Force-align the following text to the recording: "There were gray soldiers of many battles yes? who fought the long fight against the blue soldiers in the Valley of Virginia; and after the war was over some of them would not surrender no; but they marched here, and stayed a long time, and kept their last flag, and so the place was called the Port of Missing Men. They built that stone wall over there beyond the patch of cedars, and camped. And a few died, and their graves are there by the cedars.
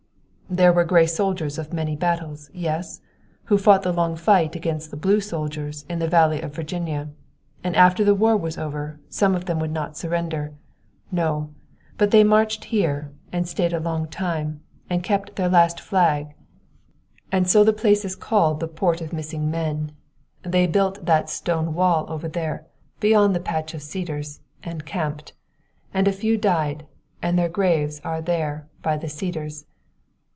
"There 0.53 0.73
were 0.73 0.83
gray 0.83 1.05
soldiers 1.07 1.57
of 1.57 1.71
many 1.71 1.95
battles 1.95 2.49
yes? 2.53 2.99
who 3.45 3.57
fought 3.57 3.83
the 3.83 3.93
long 3.93 4.17
fight 4.17 4.53
against 4.53 4.91
the 4.91 4.97
blue 4.97 5.21
soldiers 5.21 5.85
in 5.89 5.99
the 5.99 6.09
Valley 6.09 6.41
of 6.41 6.53
Virginia; 6.53 7.07
and 7.63 7.73
after 7.73 8.03
the 8.03 8.13
war 8.13 8.35
was 8.35 8.57
over 8.57 8.99
some 9.07 9.33
of 9.33 9.45
them 9.45 9.59
would 9.59 9.71
not 9.71 9.95
surrender 9.95 10.51
no; 11.09 11.51
but 11.97 12.11
they 12.11 12.25
marched 12.25 12.65
here, 12.65 13.13
and 13.31 13.47
stayed 13.47 13.71
a 13.71 13.79
long 13.79 14.09
time, 14.09 14.59
and 14.89 15.05
kept 15.05 15.37
their 15.37 15.47
last 15.47 15.79
flag, 15.79 16.35
and 17.31 17.49
so 17.49 17.63
the 17.63 17.71
place 17.71 18.03
was 18.03 18.17
called 18.17 18.59
the 18.59 18.67
Port 18.67 18.99
of 18.99 19.13
Missing 19.13 19.49
Men. 19.49 19.93
They 20.43 20.67
built 20.67 21.05
that 21.05 21.29
stone 21.29 21.73
wall 21.73 22.03
over 22.09 22.27
there 22.27 22.65
beyond 22.99 23.33
the 23.33 23.39
patch 23.39 23.73
of 23.73 23.81
cedars, 23.81 24.41
and 24.65 24.85
camped. 24.85 25.31
And 25.93 26.09
a 26.09 26.11
few 26.11 26.37
died, 26.37 26.85
and 27.21 27.39
their 27.39 27.47
graves 27.47 28.01
are 28.03 28.21
there 28.21 28.67
by 28.81 28.97
the 28.97 29.07
cedars. 29.07 29.63